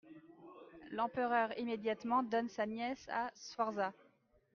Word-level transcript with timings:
L'Empereur 0.93 1.55
immédiatement 1.59 2.23
donne 2.23 2.49
sa 2.49 2.65
nièce 2.65 3.05
à 3.09 3.29
Sforza. 3.35 3.93